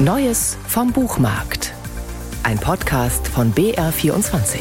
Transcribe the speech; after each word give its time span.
Neues 0.00 0.56
vom 0.68 0.92
Buchmarkt. 0.92 1.74
Ein 2.44 2.56
Podcast 2.60 3.26
von 3.26 3.52
BR24. 3.52 4.60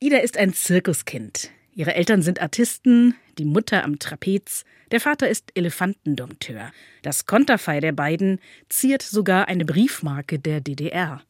Ida 0.00 0.16
ist 0.16 0.36
ein 0.36 0.52
Zirkuskind. 0.52 1.50
Ihre 1.72 1.94
Eltern 1.94 2.22
sind 2.22 2.42
Artisten, 2.42 3.14
die 3.38 3.44
Mutter 3.44 3.84
am 3.84 4.00
Trapez, 4.00 4.64
der 4.90 4.98
Vater 4.98 5.28
ist 5.28 5.52
Elefantendompteur. 5.54 6.72
Das 7.02 7.26
Konterfei 7.26 7.78
der 7.78 7.92
beiden 7.92 8.40
ziert 8.68 9.02
sogar 9.02 9.46
eine 9.46 9.64
Briefmarke 9.64 10.40
der 10.40 10.60
DDR. 10.60 11.22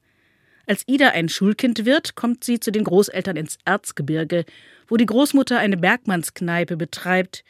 Als 0.67 0.85
Ida 0.87 1.11
ein 1.11 1.29
Schulkind 1.29 1.85
wird, 1.85 2.15
kommt 2.15 2.43
sie 2.43 2.59
zu 2.59 2.73
den 2.73 2.85
Großeltern 2.85 3.37
ins 3.37 3.59
Erzgebirge, 3.67 4.47
wo 4.89 4.97
die 4.97 5.05
Großmutter 5.05 5.59
eine 5.59 5.77
Bergmannskneipe 5.77 6.79
betreibt 6.79 7.45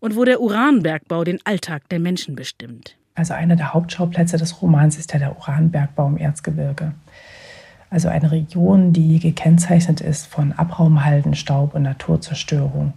und 0.00 0.16
wo 0.16 0.24
der 0.24 0.40
Uranbergbau 0.40 1.24
den 1.24 1.38
Alltag 1.44 1.88
der 1.90 2.00
Menschen 2.00 2.34
bestimmt. 2.34 2.96
Also 3.14 3.34
einer 3.34 3.56
der 3.56 3.74
Hauptschauplätze 3.74 4.38
des 4.38 4.62
Romans 4.62 4.98
ist 4.98 5.12
ja 5.12 5.18
der 5.18 5.36
Uranbergbau 5.38 6.08
im 6.08 6.16
Erzgebirge. 6.16 6.92
Also 7.90 8.08
eine 8.08 8.30
Region, 8.30 8.92
die 8.92 9.18
gekennzeichnet 9.18 10.00
ist 10.00 10.26
von 10.26 10.52
Abraumhalden, 10.52 11.34
Staub 11.34 11.74
und 11.74 11.82
Naturzerstörung. 11.82 12.94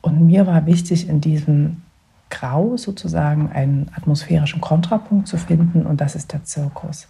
Und 0.00 0.26
mir 0.26 0.46
war 0.46 0.66
wichtig, 0.66 1.08
in 1.08 1.20
diesem 1.20 1.82
Grau 2.30 2.76
sozusagen 2.76 3.50
einen 3.50 3.90
atmosphärischen 3.94 4.60
Kontrapunkt 4.60 5.28
zu 5.28 5.36
finden 5.36 5.84
und 5.84 6.00
das 6.00 6.14
ist 6.14 6.32
der 6.32 6.44
Zirkus. 6.44 7.06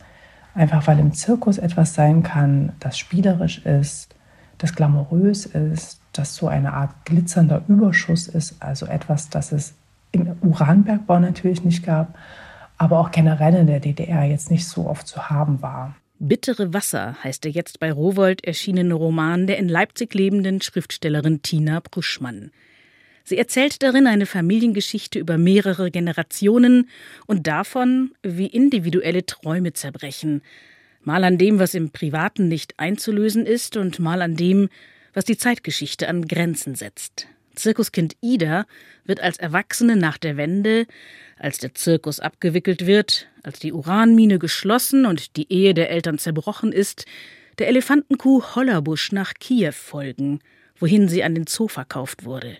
Einfach 0.54 0.86
weil 0.88 0.98
im 0.98 1.12
Zirkus 1.12 1.58
etwas 1.58 1.94
sein 1.94 2.22
kann, 2.22 2.72
das 2.80 2.98
spielerisch 2.98 3.64
ist, 3.64 4.16
das 4.58 4.74
glamourös 4.74 5.46
ist, 5.46 5.99
das 6.12 6.34
so 6.34 6.48
eine 6.48 6.72
Art 6.72 7.04
glitzernder 7.04 7.62
Überschuss 7.68 8.28
ist, 8.28 8.56
also 8.60 8.86
etwas, 8.86 9.30
das 9.30 9.52
es 9.52 9.74
im 10.12 10.36
Uranbergbau 10.42 11.18
natürlich 11.20 11.64
nicht 11.64 11.84
gab, 11.84 12.16
aber 12.78 12.98
auch 12.98 13.10
generell 13.10 13.54
in 13.54 13.66
der 13.66 13.80
DDR 13.80 14.24
jetzt 14.24 14.50
nicht 14.50 14.66
so 14.66 14.86
oft 14.86 15.06
zu 15.06 15.30
haben 15.30 15.62
war. 15.62 15.94
Bittere 16.18 16.74
Wasser 16.74 17.16
heißt 17.24 17.44
der 17.44 17.50
jetzt 17.50 17.80
bei 17.80 17.90
Rowold 17.90 18.44
erschienene 18.44 18.94
Roman 18.94 19.46
der 19.46 19.58
in 19.58 19.68
Leipzig 19.68 20.12
lebenden 20.14 20.60
Schriftstellerin 20.60 21.42
Tina 21.42 21.80
Bruschmann. 21.80 22.50
Sie 23.24 23.38
erzählt 23.38 23.82
darin 23.82 24.06
eine 24.06 24.26
Familiengeschichte 24.26 25.18
über 25.18 25.38
mehrere 25.38 25.90
Generationen 25.90 26.88
und 27.26 27.46
davon, 27.46 28.12
wie 28.22 28.46
individuelle 28.46 29.24
Träume 29.24 29.72
zerbrechen, 29.72 30.42
mal 31.02 31.24
an 31.24 31.38
dem, 31.38 31.58
was 31.58 31.74
im 31.74 31.90
Privaten 31.90 32.48
nicht 32.48 32.74
einzulösen 32.78 33.46
ist, 33.46 33.76
und 33.76 33.98
mal 33.98 34.20
an 34.20 34.36
dem, 34.36 34.68
was 35.12 35.24
die 35.24 35.36
Zeitgeschichte 35.36 36.08
an 36.08 36.26
Grenzen 36.26 36.74
setzt. 36.74 37.26
Zirkuskind 37.54 38.16
Ida 38.20 38.66
wird 39.04 39.20
als 39.20 39.38
Erwachsene 39.38 39.96
nach 39.96 40.18
der 40.18 40.36
Wende, 40.36 40.86
als 41.38 41.58
der 41.58 41.74
Zirkus 41.74 42.20
abgewickelt 42.20 42.86
wird, 42.86 43.28
als 43.42 43.58
die 43.58 43.72
Uranmine 43.72 44.38
geschlossen 44.38 45.06
und 45.06 45.36
die 45.36 45.52
Ehe 45.52 45.74
der 45.74 45.90
Eltern 45.90 46.18
zerbrochen 46.18 46.72
ist, 46.72 47.06
der 47.58 47.68
Elefantenkuh 47.68 48.54
Hollerbusch 48.54 49.12
nach 49.12 49.34
Kiew 49.34 49.72
folgen, 49.72 50.40
wohin 50.78 51.08
sie 51.08 51.22
an 51.22 51.34
den 51.34 51.46
Zoo 51.46 51.68
verkauft 51.68 52.24
wurde. 52.24 52.56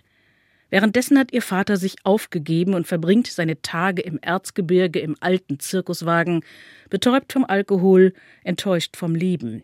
Währenddessen 0.69 1.19
hat 1.19 1.33
ihr 1.33 1.41
Vater 1.41 1.75
sich 1.75 1.95
aufgegeben 2.03 2.75
und 2.75 2.87
verbringt 2.87 3.27
seine 3.27 3.61
Tage 3.61 4.01
im 4.01 4.19
Erzgebirge 4.21 4.99
im 4.99 5.17
alten 5.19 5.59
Zirkuswagen, 5.59 6.45
betäubt 6.89 7.33
vom 7.33 7.43
Alkohol, 7.43 8.13
enttäuscht 8.43 8.95
vom 8.95 9.13
Leben. 9.13 9.63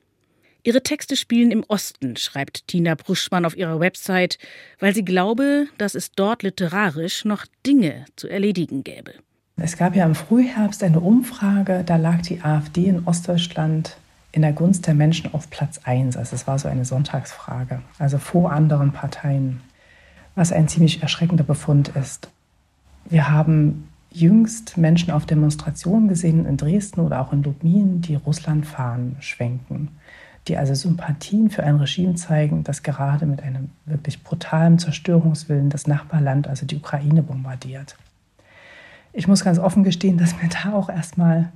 Ihre 0.68 0.84
Texte 0.84 1.16
spielen 1.16 1.52
im 1.52 1.64
Osten, 1.70 2.18
schreibt 2.18 2.68
Tina 2.68 2.96
Bruschmann 2.96 3.46
auf 3.46 3.56
ihrer 3.56 3.80
Website, 3.80 4.38
weil 4.82 4.94
sie 4.94 5.06
glaube, 5.06 5.68
dass 5.78 5.96
es 5.96 6.12
dort 6.12 6.44
literarisch 6.44 7.24
noch 7.24 7.46
Dinge 7.66 8.04
zu 8.18 8.28
erledigen 8.28 8.84
gäbe. 8.84 9.14
Es 9.56 9.78
gab 9.78 9.96
ja 9.96 10.06
im 10.06 10.14
Frühherbst 10.14 10.84
eine 10.84 11.00
Umfrage, 11.00 11.84
da 11.86 11.96
lag 11.96 12.22
die 12.24 12.42
AfD 12.42 12.88
in 12.88 13.08
Ostdeutschland 13.08 13.96
in 14.34 14.42
der 14.42 14.52
Gunst 14.52 14.86
der 14.88 14.94
Menschen 14.94 15.34
auf 15.34 15.50
Platz 15.50 15.80
1. 15.86 16.18
Also 16.18 16.36
es 16.36 16.48
war 16.48 16.60
so 16.60 16.68
eine 16.68 16.84
Sonntagsfrage, 16.84 17.82
also 17.98 18.18
vor 18.18 18.52
anderen 18.52 18.92
Parteien, 18.92 19.62
was 20.36 20.52
ein 20.52 20.68
ziemlich 20.68 21.02
erschreckender 21.02 21.46
Befund 21.46 21.94
ist. 21.96 22.30
Wir 23.06 23.30
haben 23.30 23.88
jüngst 24.12 24.76
Menschen 24.76 25.12
auf 25.12 25.26
Demonstrationen 25.26 26.10
gesehen 26.10 26.46
in 26.46 26.58
Dresden 26.58 27.00
oder 27.00 27.22
auch 27.22 27.32
in 27.32 27.42
Lubmin, 27.44 28.02
die 28.02 28.16
Russlandfahnen 28.16 29.16
schwenken 29.22 29.97
die 30.48 30.58
also 30.58 30.74
Sympathien 30.74 31.50
für 31.50 31.64
ein 31.64 31.76
Regime 31.76 32.16
zeigen, 32.16 32.64
das 32.64 32.84
gerade 32.84 33.26
mit 33.26 33.44
einem 33.44 33.70
wirklich 33.86 34.24
brutalen 34.24 34.80
Zerstörungswillen 34.80 35.70
das 35.70 35.88
Nachbarland, 35.88 36.48
also 36.48 36.66
die 36.66 36.78
Ukraine, 36.78 37.24
bombardiert. 37.24 37.98
Ich 39.14 39.28
muss 39.28 39.44
ganz 39.44 39.60
offen 39.60 39.84
gestehen, 39.84 40.18
dass 40.18 40.42
mir 40.42 40.50
da 40.50 40.74
auch 40.74 40.90
erstmal 40.90 41.52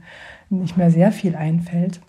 nicht 0.49 0.77
mehr 0.77 0.91
sehr 0.91 1.11
viel 1.11 1.35
einfällt. 1.35 2.01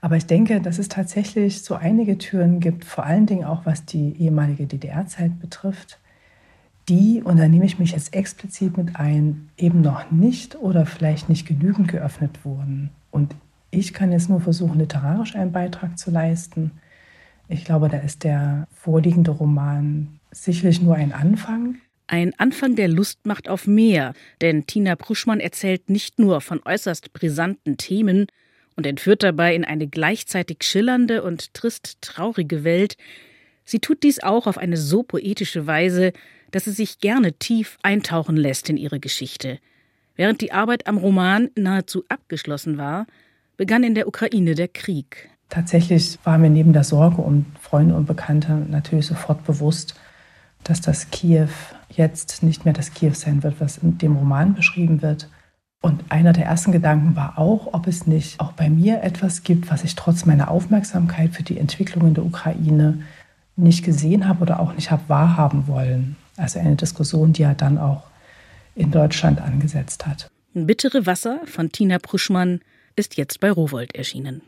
Aber 0.00 0.16
ich 0.16 0.26
denke, 0.26 0.60
dass 0.60 0.78
es 0.78 0.88
tatsächlich 0.88 1.62
so 1.62 1.74
einige 1.74 2.18
Türen 2.18 2.60
gibt, 2.60 2.84
vor 2.84 3.04
allen 3.04 3.26
Dingen 3.26 3.44
auch 3.44 3.64
was 3.64 3.86
die 3.86 4.14
ehemalige 4.18 4.66
DDR-Zeit 4.66 5.40
betrifft, 5.40 5.98
die, 6.88 7.22
und 7.22 7.38
da 7.38 7.48
nehme 7.48 7.64
ich 7.64 7.78
mich 7.78 7.92
jetzt 7.92 8.14
explizit 8.14 8.76
mit 8.76 8.96
ein, 8.96 9.48
eben 9.56 9.80
noch 9.80 10.10
nicht 10.10 10.56
oder 10.56 10.84
vielleicht 10.84 11.30
nicht 11.30 11.46
genügend 11.46 11.88
geöffnet 11.88 12.44
wurden. 12.44 12.90
Und 13.10 13.34
ich 13.74 13.92
kann 13.92 14.12
jetzt 14.12 14.28
nur 14.28 14.40
versuchen, 14.40 14.78
literarisch 14.78 15.34
einen 15.34 15.52
Beitrag 15.52 15.98
zu 15.98 16.10
leisten. 16.10 16.72
Ich 17.48 17.64
glaube, 17.64 17.88
da 17.88 17.98
ist 17.98 18.24
der 18.24 18.66
vorliegende 18.72 19.30
Roman 19.30 20.20
sicherlich 20.30 20.80
nur 20.80 20.94
ein 20.94 21.12
Anfang. 21.12 21.76
Ein 22.06 22.34
Anfang, 22.38 22.76
der 22.76 22.88
Lust 22.88 23.26
macht 23.26 23.48
auf 23.48 23.66
mehr, 23.66 24.12
denn 24.40 24.66
Tina 24.66 24.94
Pruschmann 24.94 25.40
erzählt 25.40 25.88
nicht 25.88 26.18
nur 26.18 26.40
von 26.40 26.60
äußerst 26.64 27.12
brisanten 27.12 27.76
Themen 27.76 28.26
und 28.76 28.86
entführt 28.86 29.22
dabei 29.22 29.54
in 29.54 29.64
eine 29.64 29.86
gleichzeitig 29.86 30.58
schillernde 30.62 31.22
und 31.22 31.54
trist 31.54 31.98
traurige 32.02 32.64
Welt. 32.64 32.96
Sie 33.64 33.78
tut 33.78 34.02
dies 34.02 34.22
auch 34.22 34.46
auf 34.46 34.58
eine 34.58 34.76
so 34.76 35.02
poetische 35.02 35.66
Weise, 35.66 36.12
dass 36.50 36.66
es 36.66 36.76
sich 36.76 36.98
gerne 36.98 37.32
tief 37.32 37.78
eintauchen 37.82 38.36
lässt 38.36 38.68
in 38.68 38.76
ihre 38.76 39.00
Geschichte. 39.00 39.58
Während 40.16 40.40
die 40.40 40.52
Arbeit 40.52 40.86
am 40.86 40.98
Roman 40.98 41.50
nahezu 41.56 42.04
abgeschlossen 42.08 42.78
war, 42.78 43.06
begann 43.56 43.82
in 43.82 43.94
der 43.94 44.08
Ukraine 44.08 44.54
der 44.54 44.68
Krieg. 44.68 45.30
Tatsächlich 45.48 46.18
war 46.24 46.38
mir 46.38 46.50
neben 46.50 46.72
der 46.72 46.84
Sorge 46.84 47.22
um 47.22 47.46
Freunde 47.60 47.94
und 47.94 48.06
Bekannte 48.06 48.52
natürlich 48.52 49.06
sofort 49.06 49.44
bewusst, 49.44 49.94
dass 50.64 50.80
das 50.80 51.10
Kiew 51.10 51.48
jetzt 51.90 52.42
nicht 52.42 52.64
mehr 52.64 52.74
das 52.74 52.92
Kiew 52.92 53.14
sein 53.14 53.42
wird, 53.42 53.60
was 53.60 53.78
in 53.78 53.98
dem 53.98 54.16
Roman 54.16 54.54
beschrieben 54.54 55.02
wird. 55.02 55.28
Und 55.80 56.02
einer 56.08 56.32
der 56.32 56.46
ersten 56.46 56.72
Gedanken 56.72 57.14
war 57.14 57.38
auch, 57.38 57.74
ob 57.74 57.86
es 57.86 58.06
nicht 58.06 58.40
auch 58.40 58.52
bei 58.52 58.70
mir 58.70 59.02
etwas 59.02 59.42
gibt, 59.42 59.70
was 59.70 59.84
ich 59.84 59.94
trotz 59.94 60.24
meiner 60.24 60.50
Aufmerksamkeit 60.50 61.34
für 61.34 61.42
die 61.42 61.58
Entwicklung 61.58 62.08
in 62.08 62.14
der 62.14 62.24
Ukraine 62.24 63.02
nicht 63.56 63.84
gesehen 63.84 64.26
habe 64.26 64.42
oder 64.42 64.60
auch 64.60 64.72
nicht 64.74 64.90
habe 64.90 65.02
wahrhaben 65.08 65.68
wollen. 65.68 66.16
Also 66.36 66.58
eine 66.58 66.74
Diskussion, 66.74 67.34
die 67.34 67.42
er 67.42 67.54
dann 67.54 67.78
auch 67.78 68.04
in 68.74 68.90
Deutschland 68.90 69.40
angesetzt 69.40 70.06
hat. 70.06 70.30
Bittere 70.54 71.06
Wasser 71.06 71.40
von 71.44 71.70
Tina 71.70 71.98
Pruschmann 71.98 72.60
ist 72.96 73.16
jetzt 73.16 73.40
bei 73.40 73.50
Rowold 73.50 73.94
erschienen. 73.94 74.42